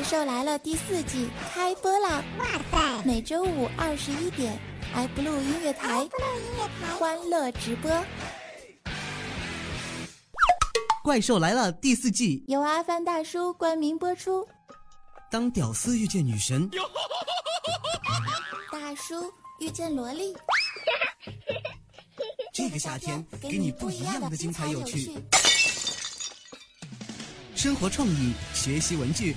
[0.00, 2.24] 怪兽来了第四季开播啦！
[2.38, 4.58] 哇塞，每周五二十一点
[4.94, 6.08] ，iBlue 音乐台，
[6.98, 7.90] 欢乐直播。
[11.04, 14.48] 怪兽来了第四季，由阿凡大叔冠名播出。
[15.30, 16.66] 当屌丝遇见女神，
[18.72, 20.34] 大叔遇见萝莉，
[22.54, 25.18] 这个夏天给你不一样的精彩有趣。
[27.54, 29.36] 生活创意，学习文具，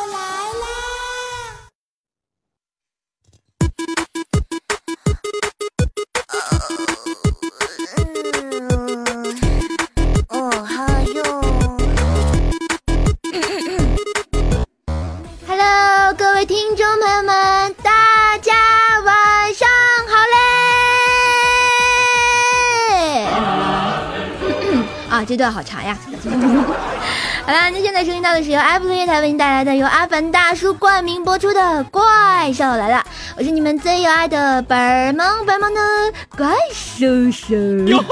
[25.41, 25.97] 段好长呀！
[27.43, 32.97] 好啦，那现在收听到的是由 Apple 音乐台为您带来的由阿凡大叔冠名播出的《怪兽来了》，
[33.35, 35.81] 我是你们最有爱的本萌本萌的
[36.37, 37.55] 怪兽兽。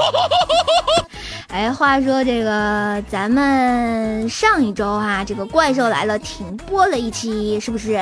[1.46, 8.00] 哎，话说这个，咱们上一周哈，这个《怪兽来了》停播了一期，是不是？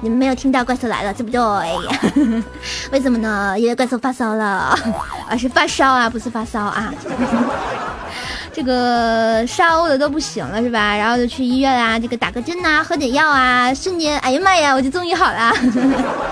[0.00, 1.40] 你们没有听到《怪兽来了》，对不对？
[2.92, 3.58] 为什么呢？
[3.58, 4.76] 因为怪兽发烧了，
[5.28, 6.92] 啊，是发烧啊，不是发烧啊。
[8.56, 10.96] 这个烧的都不行了是吧？
[10.96, 15.52] 然后就去医院啊，这个打个针呐，喝点药啊，瞬间，哎呀妈呀，我就终于好了。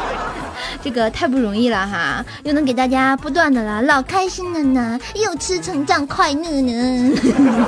[0.82, 7.12] 这个太不容易了哈，又能给大家不断的了，老开心了呢，又吃成长快乐呢。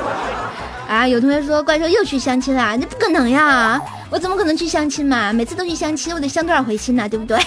[0.89, 5.35] 啊，有同学说怪兽又去相亲了，那不可能呀，我怎么可能去相亲嘛？
[5.35, 7.07] 每次都去相亲，我得相多少回亲呢？
[7.07, 7.39] 对不对？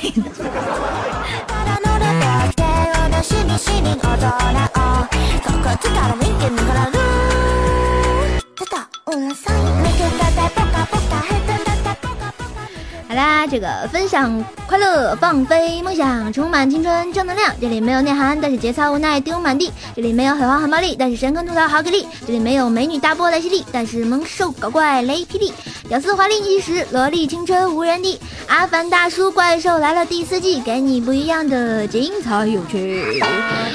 [13.07, 17.51] 好啦，这个分享快乐，放飞梦想，充满青春正能量。
[17.59, 19.73] 这里没有内涵，但是节操无奈丢满地。
[19.95, 22.07] 这里没有狠话狠暴力，但是神坑吐槽好给力。
[22.27, 25.51] 这里没有美女大波来袭力，但是猛兽搞怪雷霹雳。
[25.87, 28.19] 屌丝华丽逆时，萝莉青春无人敌。
[28.47, 33.19] 阿凡大叔怪兽来了第四季，给你不一样的精彩有趣。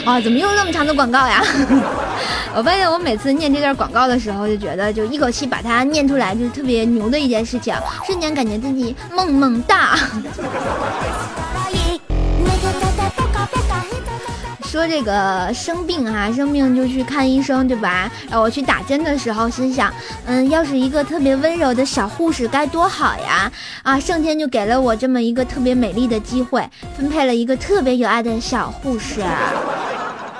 [0.04, 1.42] 啊，怎么又那么长的广告呀？
[2.56, 7.74] 我发现我每次念这段广告的时候，就觉得就一口气把它念出来，就是特别牛的一件事情，
[8.06, 9.98] 瞬间感觉自己梦梦大。
[14.62, 18.10] 说这个生病哈，生病就去看医生，对吧？
[18.28, 19.92] 然后我去打针的时候，心想，
[20.26, 23.50] 嗯，要是一个特别温柔的小护士该多好呀！
[23.84, 29.22] 啊，上天就给了我这么一个特别美丽的机会，分配了一个特别有爱的小护士。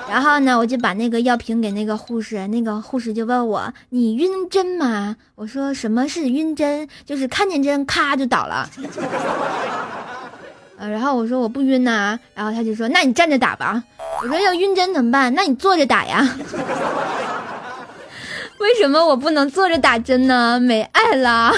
[0.07, 6.87] 然后呢，我就把那个药瓶给那个护士，那个护士就问我：“你晕针吗？”我说：“什么是晕针？
[7.05, 8.69] 就是看见针咔就倒了。
[10.77, 13.83] ”呃，然后我说我不晕呐，然后他就说：“那你站着打吧。”
[14.21, 15.33] 我说：“要晕针怎么办？
[15.33, 16.21] 那你坐着打呀。
[18.59, 20.59] ”为什么我不能坐着打针呢？
[20.59, 21.51] 没爱了。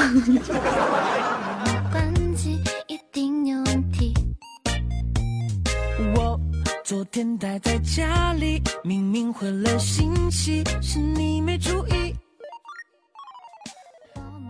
[6.87, 12.15] 昨天待在家里，明明回了信息，是你没注意。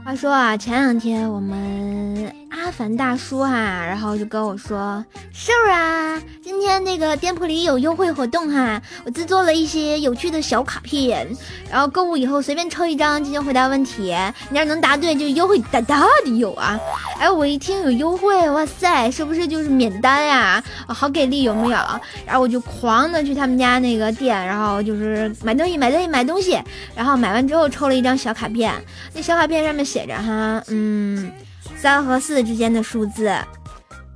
[0.05, 5.03] 话说啊，前两天我们阿凡大叔哈，然后就跟我说
[5.33, 11.27] ：“是啊，今天那个店铺里有优惠活动哈，我制作了一些有趣的小卡片，
[11.71, 14.15] 然后购物以后随便抽一张进行回答问题，
[14.49, 16.79] 你要能答对就优惠大大的有啊！
[17.17, 20.63] 哎，我一听有优惠，哇塞，是不是就是免单呀？
[20.87, 21.77] 好给力，有没有？
[22.25, 26.61] 然后我就狂的去他们家那个店，然后就是买东西，买东西，买东西，
[26.95, 28.73] 然后买完之后抽了一张小卡片，
[29.13, 29.87] 那小卡片上面。
[29.87, 31.31] 写着哈，嗯，
[31.79, 33.25] 三和四之间的数字，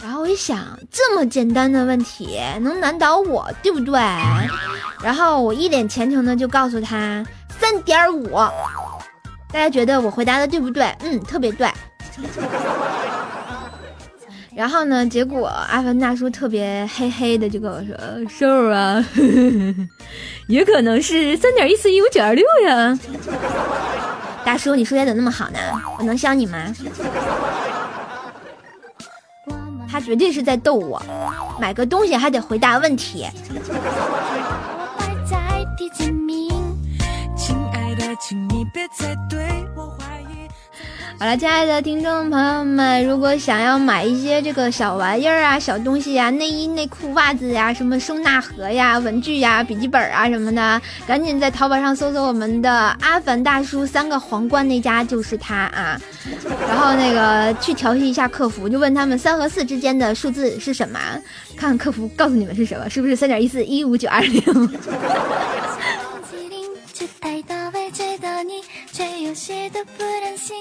[0.01, 3.99] 然后我一想，这么简单的问题能难倒我，对不对？
[5.03, 7.25] 然后我一脸虔诚的就告诉他
[7.59, 8.29] 三点五，
[9.51, 10.83] 大家觉得我回答的对不对？
[11.01, 11.69] 嗯，特别对。
[14.53, 17.95] 然后呢，结果阿凡大叔特别嘿嘿的就跟我说
[18.27, 19.03] ：“瘦啊，
[20.47, 22.99] 也可能是三点一四一五九二六呀。”
[24.43, 25.59] 大叔，你数学怎么那么好呢？
[25.97, 26.57] 我能像你吗？
[29.91, 31.01] 他绝对是在逗我，
[31.59, 33.27] 买个东西还得回答问题。
[37.35, 39.70] 亲爱的，请你别再对。
[41.21, 52.71] 好了，亲爱的听众朋友们，如果想要买一些这个小玩意儿啊、小东西呀、内衣、内裤、袜子呀、什么收纳盒呀、文具呀、笔记本啊什么的，赶紧在淘宝上搜索我们的
[53.01, 56.01] 阿凡大叔三个皇冠那家就是他啊。
[56.67, 60.99] 然后那个去调戏一下客服，就问他们三和四之间的数字是什么，
[61.55, 64.41] 看看客服告诉你们是什么，是不是三点一四一五九二零？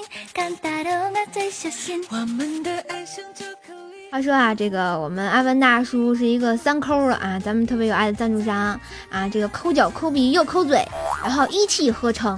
[4.11, 8.79] 话说啊，这个我们阿文大叔是一个三抠的啊，咱们特别有爱的赞助商
[9.09, 10.83] 啊，这个抠脚抠鼻又抠嘴，
[11.23, 12.37] 然后一气呵成。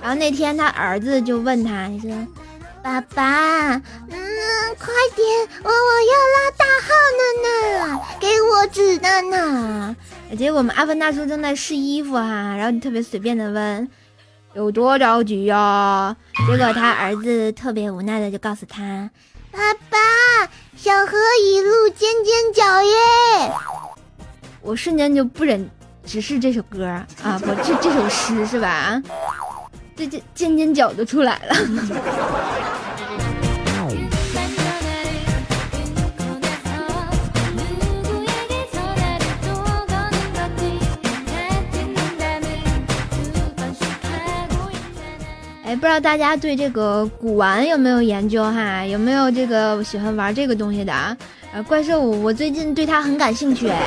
[0.00, 2.10] 然后那天他儿子就问他，你说，
[2.82, 3.82] 爸爸，嗯，
[4.78, 5.26] 快点，
[5.64, 9.96] 我我要拉大号了呢，给我纸的呢。
[10.38, 13.88] 结果我们阿文大叔正在试衣服哈，然后你特别随便的问。
[14.54, 16.14] 有多着急呀？
[16.46, 19.10] 结果他儿子特别无奈的就告诉他
[19.50, 19.58] ：“爸
[19.90, 19.98] 爸，
[20.76, 23.52] 小河一路尖尖角耶！”
[24.60, 25.68] 我瞬间就不忍
[26.04, 27.06] 直视这首歌啊，
[27.40, 29.02] 不，这这首诗是吧？
[29.96, 31.54] 这这尖尖角都出来了。
[45.76, 48.84] 不知道大家对这个古玩有没有研究哈？
[48.84, 50.92] 有没有这个喜欢玩这个东西的？
[51.52, 53.78] 呃，怪兽，我最近对它很感兴趣哎。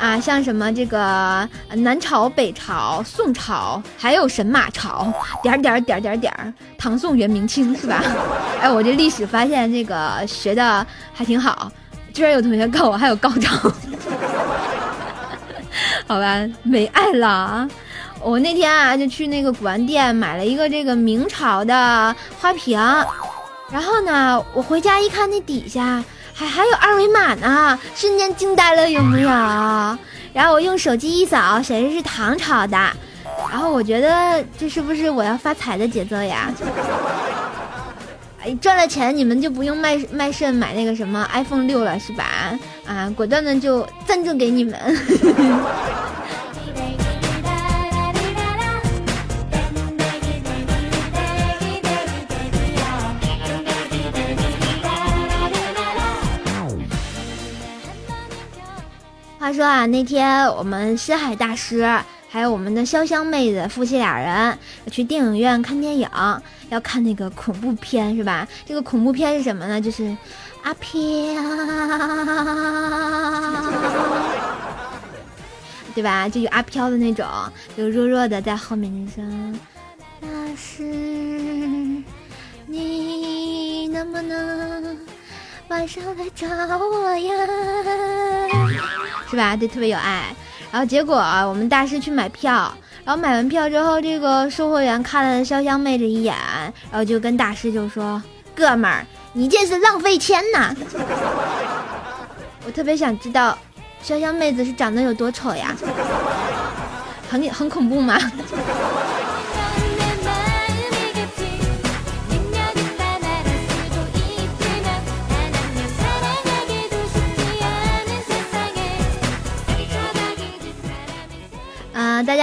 [0.00, 5.12] 啊，像什么这个南朝、北朝、宋朝，还有神马朝，
[5.42, 8.00] 点点点点点，唐宋元明清是吧？
[8.62, 11.72] 哎，我这历史发现这个学的还挺好，
[12.12, 13.50] 居然有同学告我还有高招。
[16.06, 17.68] 好吧，没爱了。
[18.20, 22.78] 我那天啊，就去那个古玩店买了一个这个明朝的花瓶，
[23.70, 26.02] 然后呢，我回家一看，那底下
[26.34, 29.28] 还还有二维码呢，瞬间惊呆了，有没有？
[30.34, 32.76] 然后我用手机一扫，显示是唐朝的，
[33.50, 36.52] 然后我觉得这是不是我要发财的节奏呀？
[38.40, 42.24] 哎，赚了钱你们就不用卖卖肾买那个什么 iPhone 六了是吧？
[42.86, 44.78] 啊，果断的就赞助给你们。
[59.48, 61.82] 他说啊，那天我们深海大师
[62.28, 64.58] 还有我们的潇湘妹子夫妻俩人
[64.90, 66.06] 去电影院看电影，
[66.68, 68.46] 要看那个恐怖片是吧？
[68.66, 69.80] 这个恐怖片是什么呢？
[69.80, 70.14] 就是
[70.62, 70.92] 阿飘，
[75.94, 76.28] 对吧？
[76.28, 77.26] 就有阿飘的那种，
[77.74, 79.58] 就弱弱的在后面那声，
[80.20, 80.28] 大
[80.58, 80.82] 师，
[82.66, 84.98] 你能不能？
[85.68, 86.48] 晚上来找
[86.78, 87.30] 我呀，
[89.30, 89.54] 是吧？
[89.54, 90.34] 对，特别有爱。
[90.72, 91.16] 然后结果
[91.46, 92.72] 我们大师去买票，
[93.04, 96.34] 然后买完票之后，这个售货员看了潇湘妹子一眼，
[96.90, 98.22] 然后就跟大师就说
[98.56, 100.74] ：“哥们儿，你这是浪费钱呐！”
[102.64, 103.56] 我特别想知道，
[104.02, 105.76] 潇湘妹子是长得有多丑呀？
[107.30, 108.18] 很很恐怖吗？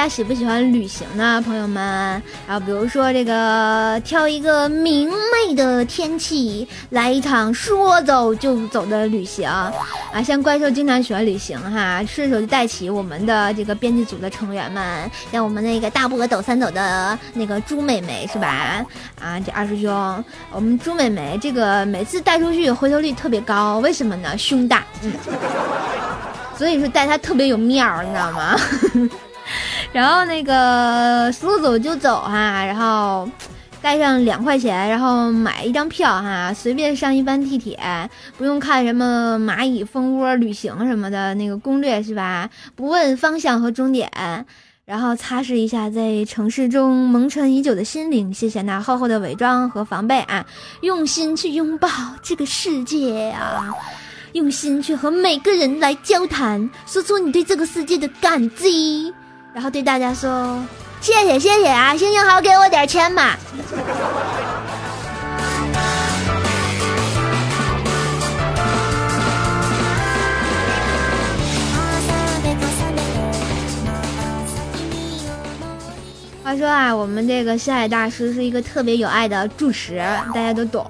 [0.08, 2.22] 喜不喜欢旅行呢，朋友们？
[2.48, 10.24] 然后比如说这个，挑一个明媚的天气，来一场说走就走的旅行啊！
[10.24, 18.86] 像怪兽经常喜欢旅行哈，顺手就带起我们的这个编辑组的成员们，像我们那个大波抖三走的那个猪妹妹是吧？
[19.22, 24.38] 啊，这二师兄，我们猪妹妹这个每次带出去回头率特别高，为什么呢？
[24.38, 25.12] 胸大，嗯，
[26.58, 28.60] 所以说带她特别有面儿，你知道吗？
[29.96, 33.30] 然后那个说走就走哈，然后
[33.82, 37.80] 带上两块钱，然后买一张票哈，随便上一班地铁，
[38.38, 42.50] 不用看什么蚂蚁蜂窝旅行什么的那个攻略是吧？
[42.76, 44.12] 不问方向和终点，
[44.84, 50.46] 然后擦拭一下在城市中蒙尘已久的心灵，谢谢那厚厚的伪装和防备啊，
[50.82, 51.88] 用心去拥抱
[52.22, 53.74] 这个世界啊，
[54.34, 59.14] 用心去和每个人来交谈，说出你对这个世界的感激。
[59.56, 60.62] 然后对大家说
[61.00, 63.38] ：“谢谢谢谢啊，行行好，给我点钱嘛。”
[76.44, 80.00] 话话说啊，我们这个西海大师是一个特别有爱的住持，
[80.34, 80.86] 大家都懂。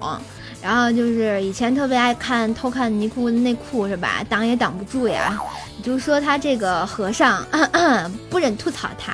[0.66, 4.26] 然后就是以前特别爱看偷看尼姑的内裤是吧？
[4.28, 5.40] 挡也挡不住呀。
[5.84, 7.46] 就说他这个和尚
[8.32, 9.14] 不忍吐槽他。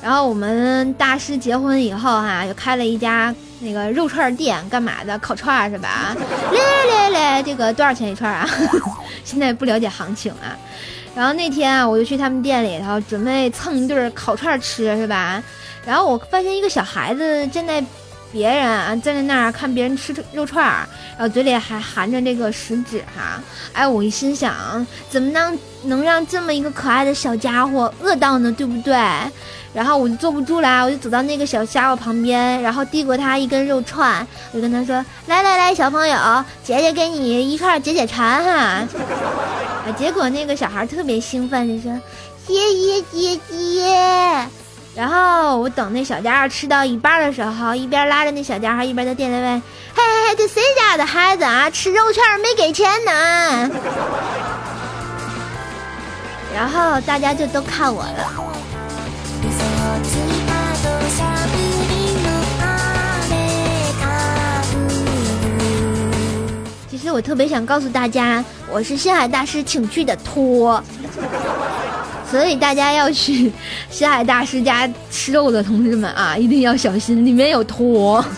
[0.00, 5.18] 然后我们大师结婚以后哈，就开了一家那个肉串店，干嘛的？
[5.18, 6.16] 烤串是吧？
[6.52, 8.48] 来来来，这个多少钱一串啊？
[9.24, 10.56] 现在不了解行情啊。
[11.14, 15.42] 然后那天啊，我就去他们店里头准备蹭一顿烤串吃是吧？
[15.84, 17.84] 然后我发现一个小孩子正在。
[18.30, 23.40] 别人啊站在那儿看别人吃肉串儿，然后嘴里还含着这个食指哈，
[23.72, 28.52] 哎，我一心想，怎么能能让这么一个可爱的小家伙饿到呢？
[28.52, 28.94] 对不对？
[29.74, 38.52] 然后我就坐不住了，我就走到那个小家伙旁边，然后递过他一根肉串，我就跟他说：“来来来，小朋友，姐姐给你一串解解馋哈。”
[39.86, 42.00] 啊，结果那个小孩特别兴奋，就说
[42.46, 44.48] ：“谢谢姐姐。”
[44.98, 49.62] 然后我等那小家伙吃到一半的时候，一边拉着那小家伙，一边在店里问
[49.94, 51.70] ：“嘿嘿嘿，这谁家的孩子啊？
[51.70, 53.70] 吃肉串没给钱呢？”
[56.52, 58.32] 然后大家就都看我了。
[66.90, 70.82] 其实我特别想告诉大家，我是星海大师请去的托。
[72.30, 73.50] 所以大家要去
[73.90, 78.22] 西海大师家吃肉的同志们啊，一定要小心，里面有托。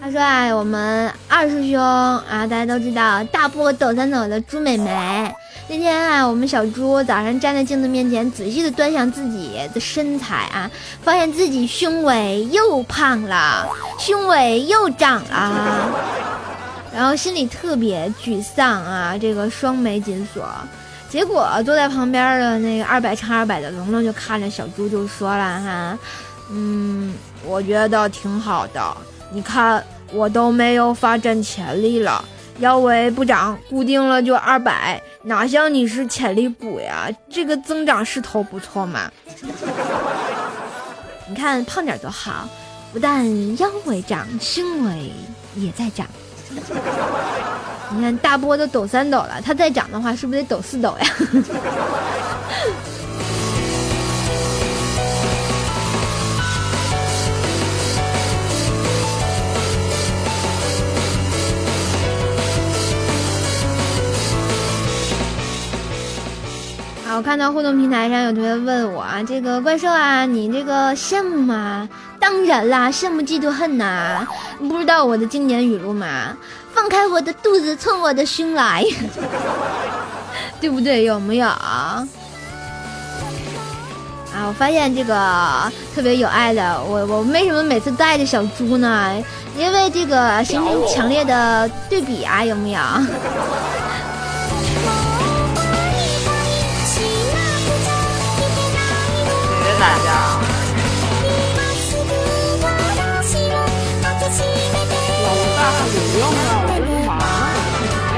[0.00, 5.32] 他说啊，我们二师兄啊，大家都知道大波抖三抖的朱美眉。
[5.70, 10.70] 那天啊，我们小猪早上站在镜子面前，仔细的端详自己的身材啊，
[11.02, 15.90] 发现自己胸围又胖了，胸围又长了，
[16.94, 20.48] 然后心里特别沮丧啊，这个双眉紧锁。
[21.10, 25.98] 结果坐在旁边的那个二百乘二百的龙龙就看着小猪就说了哈，
[26.50, 27.12] 嗯，
[27.44, 28.96] 我觉得挺好的，
[29.30, 29.84] 你看
[30.14, 32.24] 我都没有发展潜力了。
[32.58, 37.08] 腰围不长，固定了就二百，哪像你是潜力股呀？
[37.30, 39.10] 这个增长势头不错嘛。
[41.28, 42.48] 你看胖点多好，
[42.92, 45.12] 不但腰围长，胸围
[45.54, 46.06] 也在长。
[47.90, 51.06] 你看大波都抖三抖了，他再长的话，是不是得抖四抖呀？
[67.16, 71.88] 我看到互动平台上有同学问我啊，这个怪兽啊，你这个羡慕吗？
[72.20, 74.26] 当然啦，羡慕嫉妒恨呐！
[74.58, 76.36] 你不知道我的经典语录吗？
[76.72, 78.84] 放开我的肚子，冲我的胸来，
[80.60, 81.04] 对不对？
[81.04, 81.46] 有没有？
[81.48, 82.06] 啊，
[84.46, 89.12] 我发现这个特别有爱的，我我为什么每次带着小猪呢？
[89.56, 92.80] 因为这个形成强烈的对比啊，有没有？
[99.78, 100.08] 大家，
[105.22, 105.60] 老大
[105.94, 106.50] 有用啊！
[106.66, 107.22] 我这是忙呢，
[108.12, 108.16] 累。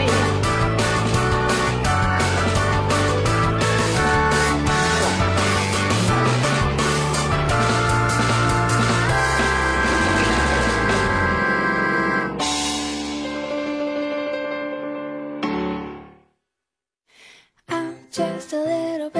[17.68, 19.19] I'm just a little bit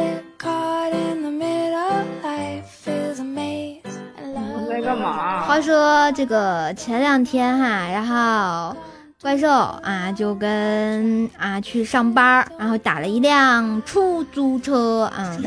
[5.46, 8.76] 话说这个前两天哈，然后
[9.20, 15.36] 怪兽啊就跟啊去上班，然后打了一辆出租车啊。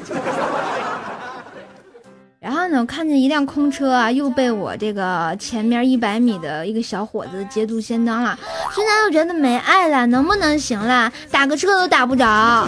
[2.40, 8.38] 然后呢，我看见一辆空车啊，又被我这个前面一百米的一个小伙子捷足先登了。
[8.76, 11.10] 现在又觉得没爱了，能不能行了？
[11.32, 12.28] 打个车都打不着。
[12.28, 12.68] 啊，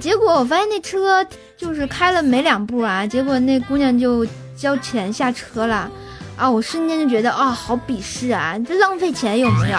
[0.00, 4.24] 结果我发现那车就是开了没两步啊，结果那姑娘就
[4.56, 5.90] 交钱下车了，
[6.36, 9.78] 啊，我瞬间就觉得啊，好鄙视啊，这浪费钱有没有？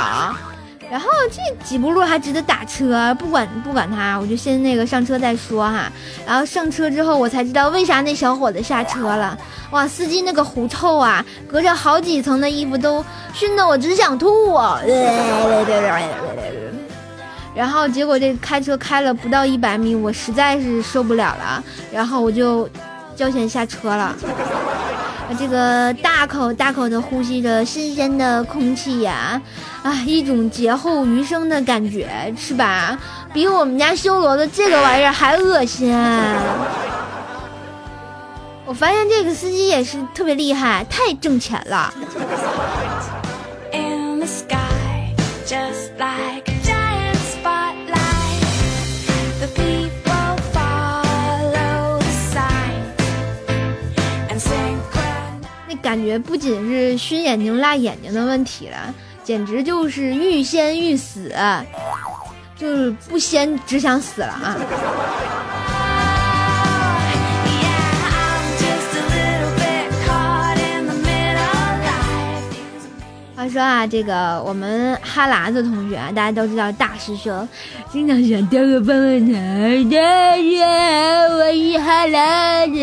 [0.90, 5.92] 然后这几步路还值得打车，不管不管他，我就先那个上车再说哈。
[6.26, 9.38] 然后上车之后，我才知道为啥那小伙子下车了。
[9.72, 13.04] 哇，司机那个狐臭啊，隔着好几层的衣服都
[13.34, 14.80] 熏得我只想吐啊！
[17.54, 22.70] 然后结果这开车开了不到一百米，我实在是受不了了，然后我就
[23.18, 24.16] 交钱下车了。
[25.38, 29.42] 这个大口大口的呼吸着新鲜的空气呀，
[29.84, 32.98] 啊，一种劫后余生的感觉，是吧？
[33.34, 35.94] 比我们家修罗的这个玩意儿还恶心。
[38.66, 41.94] 我发现这个司机也是特别厉害，太挣钱了。
[55.88, 61.34] 感觉不仅是熏眼睛、辣眼睛的问题了，简直就是欲仙欲死，
[62.58, 64.58] 就是不仙只想死了啊
[73.38, 77.48] 话说啊，这个我们哈喇子同学啊，大家都知道大师兄，
[77.89, 80.67] 经常想当个棒棒糖，大家
[81.29, 82.77] 好，我是哈喇子。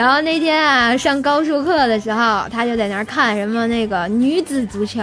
[0.00, 4.98] 然后那天啊，上高数课的时候，他就在那儿看什么那个女子足球，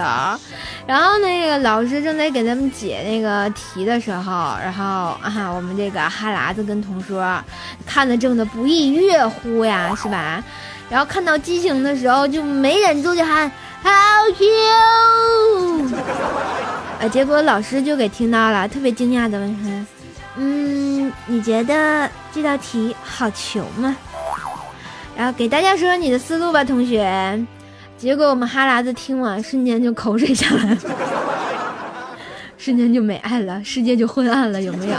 [0.87, 7.23] 然后那个老师正在给他们解那个题的时候，然后啊，我们这个哈喇子跟同桌
[7.85, 10.43] 看的正的不亦乐乎呀，是吧？
[10.89, 13.47] 然后看到激情的时候，就没忍住就喊
[13.83, 13.91] 好
[14.35, 15.95] 球，
[16.99, 19.85] 啊，结果老师就给听到了，特别惊讶的问他，
[20.37, 23.95] 嗯，你觉得这道题好球吗？
[25.17, 27.43] 然后给大家说说你的思路吧，同学。
[27.97, 30.77] 结果我们哈喇子听完，瞬间就口水下来了，
[32.55, 34.93] 瞬间就没爱了，世界就昏暗了，有没有？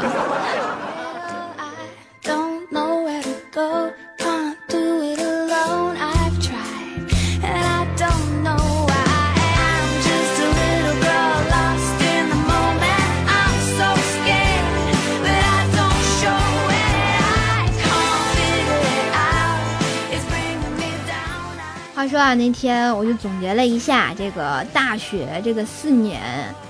[22.35, 26.21] 那天我就总结了一下这个大学这个四年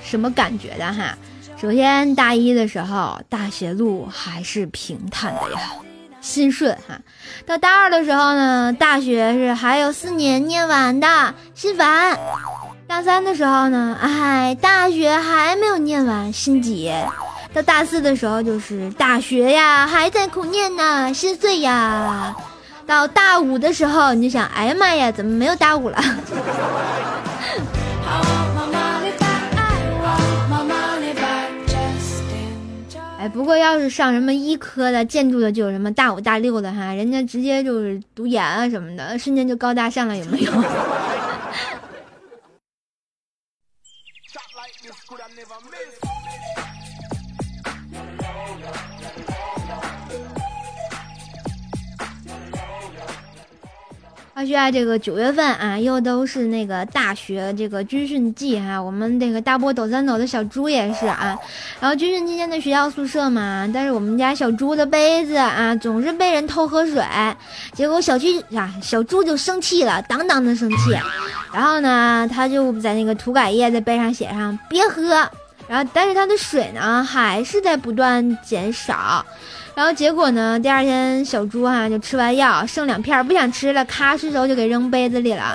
[0.03, 1.17] 什么感觉的哈。
[1.61, 5.59] 首先，大一的时候，大学路还是平坦的呀，
[6.21, 7.01] 心顺哈。
[7.45, 12.17] 到大二的时候呢，大学是还有四年念完的，心烦。
[12.87, 16.93] 大三的时候呢，哎，大学还没有念完，心急。
[17.53, 22.37] 到大四的时候，就是大学呀，还在苦念呢，心碎呀。
[22.89, 25.99] 到大五的时候，你就想，哎呀妈呀，怎么没有大五了.
[33.19, 40.53] 哎，不过要是上什么医科的、建筑的，就有什么大五、大六的哈，人家直接就是读研啊什么的，瞬间就高大上了，有没有？
[54.39, 61.37] 话说啊，这个九月份啊，又都是那个大学这个军训季哈、我们这个大波抖三抖的小猪也是啊。
[61.81, 67.05] 然后军训期间的学校宿舍嘛，但是我们家小猪的杯子啊，总是被人偷喝水，
[67.73, 70.93] 结果小猪啊，小猪就生气了，当当的生气。
[71.53, 75.29] 然后呢，他就在那个涂改液在杯上写上别喝。
[75.67, 79.27] 然后，但是它的水呢，还是在不断减少。
[79.79, 80.59] 然后结果呢？
[80.59, 85.55] 第二天小猪哈、就吃完药剩两片不想吃了，咔顺手就给扔杯子里了。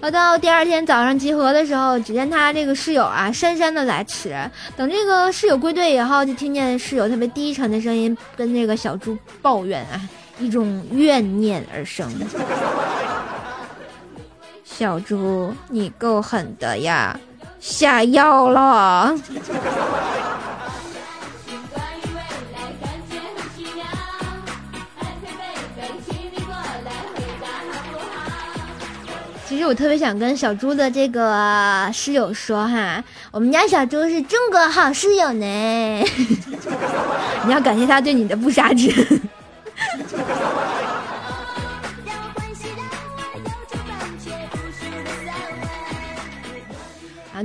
[0.00, 4.34] 然后到第二天早上集合的时候，只见他这个室友啊姗姗的来迟。
[4.74, 10.00] 等这个室友归队以后，就听见室友特别低沉的声音跟这个小猪抱怨啊，
[10.38, 12.10] 一种怨念而生。
[14.64, 17.20] 小猪，你够狠的呀，
[17.60, 19.14] 下药了。
[29.58, 35.44] 其实我特别想跟小猪的这个室友说哈，我们家小猪是中国好室友呢，
[37.44, 39.20] 你要感谢他对你的不杀之恩。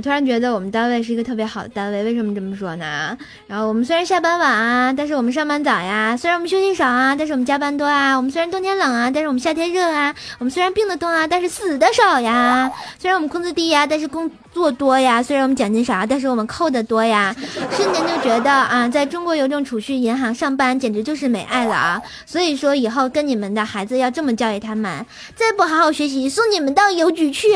[0.02, 3.16] 突然觉得我们单位是一个特别好的单位，为什么这么说呢？
[3.46, 17.34] 然后我们虽然下班晚啊，但是我们上班早呀；虽然我们休息少啊，但是我们加班多啊；我们虽然冬天冷啊，但是我们夏天热啊；我们虽然病得多啊，但是死的少呀；虽然我们工资低呀，但是工作多呀；虽然我们奖金少啊，但是我们扣的多呀。
[17.70, 22.02] 瞬间就觉得啊，在中国邮政储蓄银行上班简直就是美爱了啊！
[22.26, 25.04] 所以说以后跟你们的孩子要这么教育他们，
[25.34, 27.48] 再不好好学习，送你们到邮局去。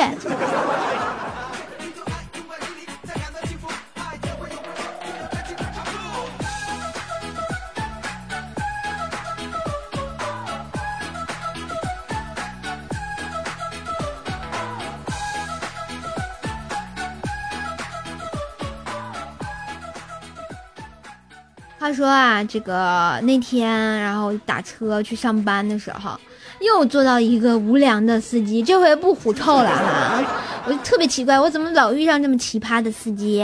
[21.88, 26.20] 他说啊，这个那天然后打车去上班的时候，
[26.60, 30.22] 又坐到一个无良的司机，这回不狐臭了哈，
[30.66, 33.42] 我就特别奇怪，我怎么老遇上这么奇葩的司机？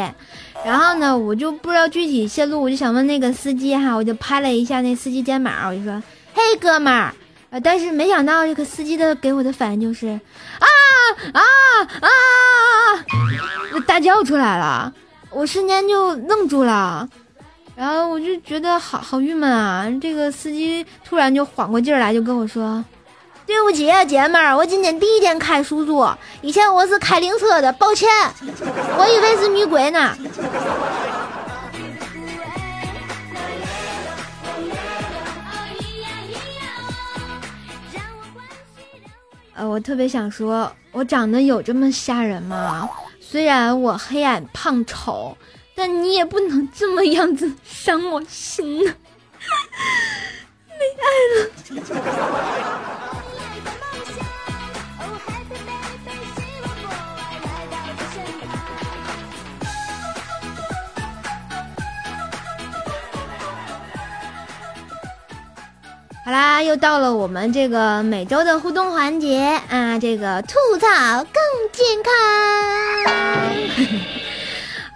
[0.63, 6.03] 然后呢，我就不知道具体线路，我就想问那个司机哈，我就拍了一下那司机肩膀，我就说
[6.35, 7.15] ：“嘿，哥们儿。”
[7.49, 10.09] 呃，但是没想到这个司机的给我的反应就是
[10.59, 10.67] 啊
[11.33, 11.41] 啊
[12.03, 12.09] 啊，
[13.87, 14.93] 大叫出来了，
[15.31, 17.09] 我瞬间就愣住了，
[17.77, 19.91] 然后我就觉得好好郁闷啊。
[20.01, 22.85] 这个司机突然就缓过劲儿来，就跟我说
[23.47, 26.07] ：“对不起啊，姐们儿，我今天第一天开出租，
[26.41, 28.09] 以前我是开灵车的，抱歉，
[28.97, 30.17] 我以为是女鬼呢。”
[39.57, 42.89] 呃，我特别想说，我长得有这么吓人吗？
[43.21, 45.37] 虽然我黑矮胖丑，
[45.77, 48.95] 但你也不能这么样子伤我心啊。
[50.69, 51.51] 没爱了。
[66.25, 70.87] 好啦，又到了我们这个每周的互动环节啊，这个吐槽
[71.25, 72.13] 更健康。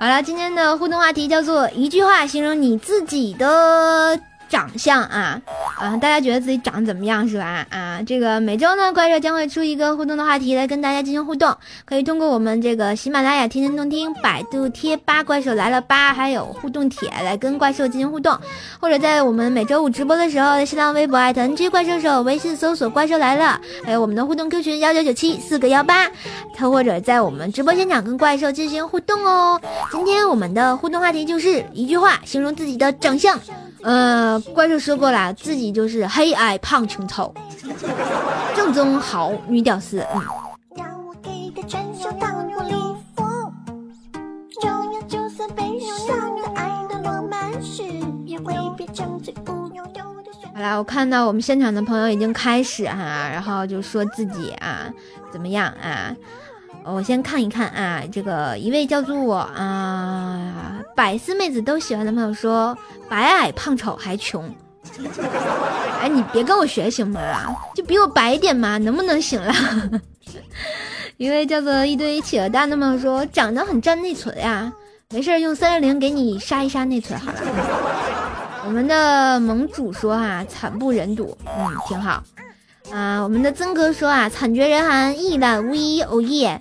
[0.00, 4.20] 好了，今天的互动话题叫做一句话形容你自己的。
[4.48, 5.40] 长相啊
[5.78, 5.96] 啊！
[5.98, 7.66] 大家觉得自己长得怎么样是吧？
[7.70, 18.37] 啊，这个每周呢，怪兽将会出一个互动的话题来跟大家进行互动，可以通过我们这个喜马拉雅天天动听、百度贴吧怪兽来了吧，还有互动帖来跟怪兽进行互动，
[18.80, 26.08] 或者在我们每周五直播的时候，在新浪微博艾特 NG 怪兽手，微信搜索怪兽来了，还有我们的互动 Q 群幺九九七四个幺八，
[26.54, 29.61] 他或者在我们直播现场跟怪兽进行互动哦。
[29.92, 33.38] 今天我们的互动话题就是一句话形容自己的长相。
[33.82, 37.32] 呃，怪兽说过了，自己就是黑矮胖穷丑，
[38.54, 40.00] 正宗好女屌丝。
[40.14, 40.20] 嗯。
[50.54, 54.92] 好啦，我看到我们现场的朋友已经开始哈，然后就说自己啊
[55.32, 56.12] 怎么样啊。
[56.84, 62.76] 我先看一看啊，这个一位叫做啊百思妹子都喜欢的朋友说，
[63.08, 64.48] 白矮胖丑还穷。
[66.00, 67.54] 哎，你别跟我学行不啦？
[67.74, 69.52] 就比我白点嘛，能不能行了？
[71.18, 74.72] 一位叫做一堆企鹅蛋的朋友说，长得很占内存呀，
[75.10, 77.40] 没事用三六零给你杀一杀内存好了。
[78.64, 82.22] 我们的盟主说啊，惨不忍睹，嗯，挺好。
[82.92, 86.61] 啊，我们的曾哥说啊，惨绝人寰，一览无遗，哦耶！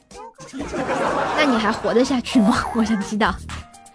[1.37, 2.63] 那你还活得下去吗？
[2.75, 3.33] 我想知道。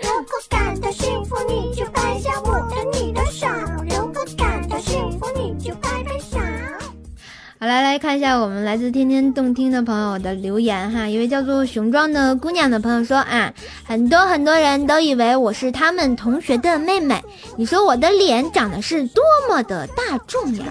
[0.01, 3.47] 如果感到幸福，你就摆下我的你的手；
[7.73, 11.09] 来来看一下我们来自天天动听的朋友的留言哈。
[11.09, 13.51] 一位叫做雄壮的姑娘的朋友说啊，
[13.83, 17.19] 很多很多人都以为我是他们同学的妹妹。
[17.57, 20.67] 你说我的脸长得是多么的大众呀？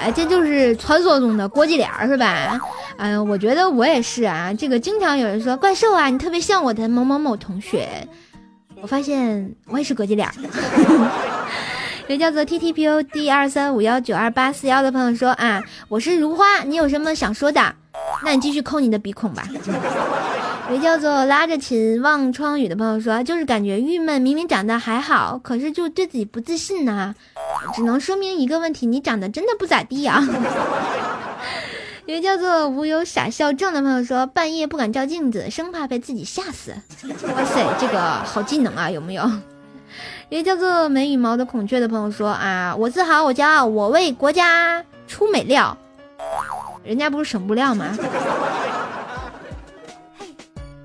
[0.00, 2.60] 哎，这就是传说中的国际脸是吧？
[2.96, 4.52] 嗯，我觉得我也是啊。
[4.52, 7.86] 这个经常有人说怪兽啊，你特别像我的某某某同学。
[8.80, 10.28] 我发现我也是国际脸。
[12.08, 17.74] 有叫做 T T P O D 二三五幺九二八四幺的朋友说啊，我是如花，你有什么想说的？
[18.24, 19.48] 那你继续抠你的鼻孔吧。
[20.70, 27.14] 有叫做拉着琴望窗雨的朋友说，就是感觉郁闷，明明长得还好，可是就对自己不自信呢。
[27.74, 30.22] 只能说明一个问题，你长得真的不咋地啊。
[32.06, 36.72] 一个叫做无忧傻笑症的朋友说，半夜不敢照镜子，生怕被自己吓死。
[37.04, 39.22] 哇塞，这个好技能啊，有没有？
[40.32, 45.76] 一个叫做没羽毛的孔雀的朋友说啊，我自豪，我骄傲，我为国家出美料。
[46.82, 47.94] 人家不是省布料吗？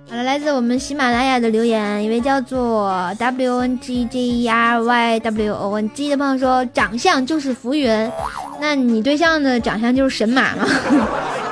[0.10, 8.12] 好了，来自我们喜马拉雅的留言，一位叫做 W N G J E R Y W O N G 的朋友说，长相就是浮云，
[8.60, 10.68] 那你对象的长相就是神马吗？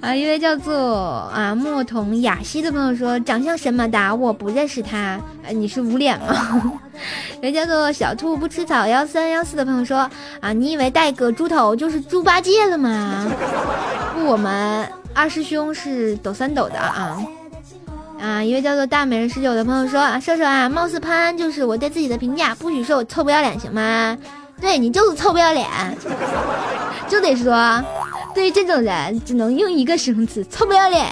[0.00, 0.76] 啊，一位叫做
[1.34, 6.80] 啊墨桐雅西的朋友说，长相神马达，我不认识他，啊，你是无脸吗？
[7.42, 10.08] 一位叫做小兔不吃草幺三幺四的朋友说，
[10.40, 13.26] 啊，你以为戴个猪头就是猪八戒了吗？
[14.14, 14.88] 不，我们。
[15.14, 17.18] 二师兄是抖三抖的啊
[18.20, 18.44] 啊！
[18.44, 24.16] 一位叫做大美人十九的朋友说：“啊，瘦瘦啊，貌似潘安就是我对自己的评价，不许说我臭不要脸，行吗？
[24.60, 25.66] 对你就是臭不要脸，
[27.08, 27.52] 就得说，
[28.38, 31.04] 对于这种人，只能用一个形容词：臭不要脸。”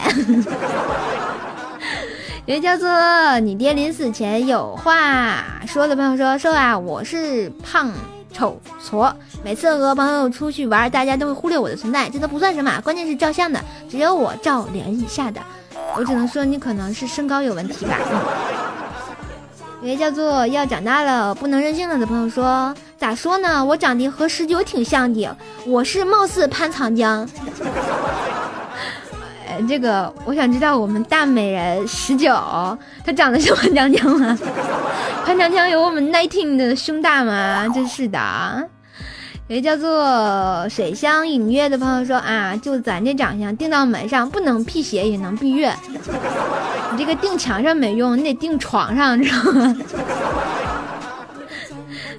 [2.46, 2.88] 有位叫做
[3.40, 7.90] 你爹临死前有话说的朋友说：“说啊，我是胖
[8.32, 9.12] 丑矬，
[9.42, 13.60] 每次和朋友出去玩，大家都会忽略我的存在，这都不算什么，关键是照相的
[13.90, 15.40] 只有我照脸以下的，
[15.96, 17.98] 我只能说你可能是身高有问题吧。
[18.08, 18.20] 嗯”
[19.82, 23.64] 有位叫做要长大了不能任性了的朋友说：“咋说呢？
[23.64, 27.28] 我长得和十九挺像的，我是貌似潘长江。
[29.48, 32.34] ”呃，这个我想知道我们大美人十九，
[33.04, 34.36] 她长得像潘长江吗？
[35.24, 37.68] 潘长江有我们 nineteen 的胸大吗？
[37.74, 38.18] 真是的。
[39.48, 45.72] 有叫做水乡影月的朋友说啊，就咱这长相，钉到门上不能辟邪也能避月。
[46.90, 49.76] 你这个钉墙上没用，你得钉床上，知道吗？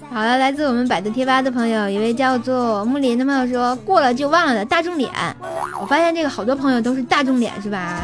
[0.09, 5.11] 好了，来自我们百度贴吧的朋友，一位叫做木林的朋友说过了就忘了的大众脸。
[5.79, 8.01] 我发现这个好多朋友都是大众脸，是吧？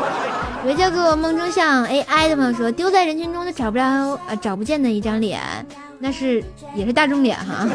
[0.64, 5.38] 有位叫做梦中像 AI 的朋友说丢在人群中都找不着呃找不见的一张脸，
[5.98, 6.42] 那是
[6.74, 7.66] 也是大众脸哈。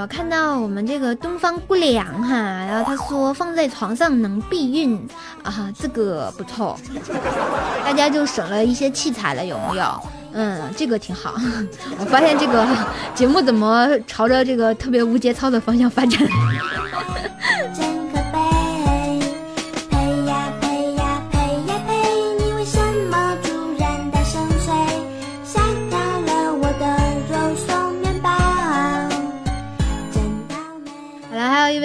[0.00, 4.98] 我看到我们这个东方姑娘哈，然后她说放在床上能避孕
[5.42, 6.78] 啊，这个不错，
[7.84, 10.02] 大家就省了一些器材了，有没有？
[10.32, 11.34] 嗯，这个挺好。
[12.00, 12.66] 我发现这个
[13.14, 16.26] 节目怎么朝着这个特别无节操的方向发展？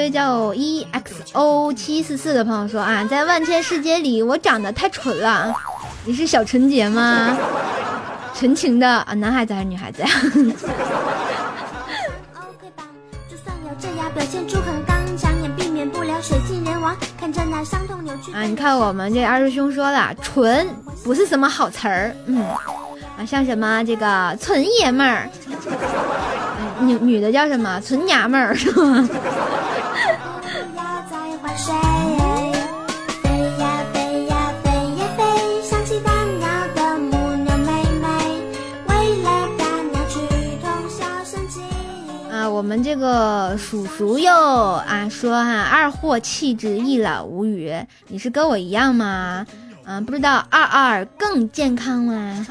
[0.05, 5.51] 位叫 E X O 七四四的朋友说啊，在万千世界里，我长得太蠢了。
[6.03, 7.35] 你是小纯洁吗？
[8.35, 10.07] 纯情的啊，男孩子还是女孩子呀
[13.27, 15.03] 就算咬着牙表现出很刚
[15.57, 16.95] 避免不了水尽人亡。
[17.19, 20.67] 看着那伤痛扭曲啊，你看我们这二师兄说了，纯
[21.03, 22.45] 不是什么好词儿，嗯，
[23.17, 29.09] 啊，像什么这个纯爷们儿，呃女女的叫什么纯娘们儿是吧？
[42.95, 47.75] 这个叔叔又啊说哈、二货气质一览无余，
[48.07, 49.45] 你是跟我一样吗？
[49.83, 52.47] 嗯，不知道二二更健康吗？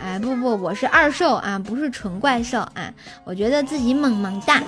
[0.00, 4.62] 哎，不不，我是二兽啊，不是纯怪兽啊，我觉得自己萌萌哒。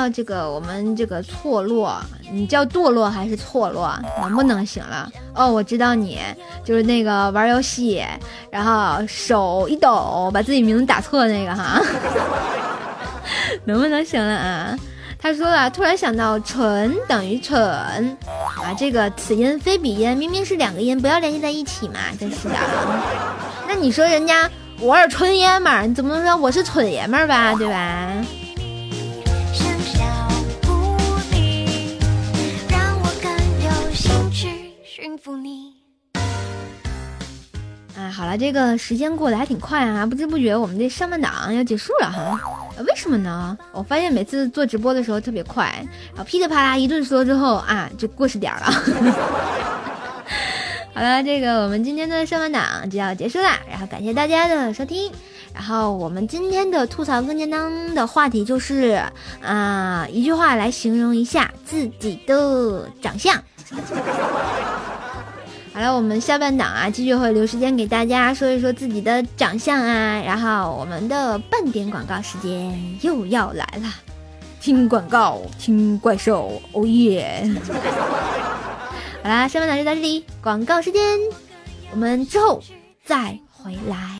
[0.00, 2.00] 到这个我们这个错落，
[2.32, 3.94] 你叫堕落还是错落？
[4.22, 5.10] 能不能行了？
[5.34, 6.18] 哦，我知道你
[6.64, 8.02] 就是那个玩游戏，
[8.50, 11.82] 然后手一抖把自己名字打错那个哈，
[13.66, 14.74] 能不能行了啊？
[15.18, 22.54] 他说了，突然想到蠢等于蠢啊，这个此音非彼音，明明是两个音，不要联系在一起嘛，真是的。
[23.68, 27.54] 那你说人家我是纯爷们儿，你怎么能说我是蠢爷们儿吧？
[27.54, 28.10] 对吧？
[38.20, 42.38] 好了，这个时间过得还挺快啊，不知不觉我们这上半档要结束了哈。
[42.86, 43.56] 为什么呢？
[43.72, 45.74] 我发现每次做直播的时候特别快，
[46.10, 48.66] 然后噼里啪啦一顿说之后啊，就过时点了。
[50.92, 55.10] 好了，这个我们今天的上半档就要结束啦，然后感谢大家的收听。
[55.54, 59.02] 然后我们今天的吐槽更简单的话题就是
[59.42, 63.42] 啊、一句话来形容一下自己的长相。
[65.80, 70.20] 好了，我们下半档啊，继续会留时间给大家说一说自己的长相啊。
[70.20, 73.88] 然后我们的半点广告时间又要来了，
[74.60, 77.50] 听广告，听怪兽，哦耶！
[79.24, 81.02] 好啦，下半档就到这里，广告时间，
[81.92, 82.62] 我们之后
[83.02, 84.18] 再回来。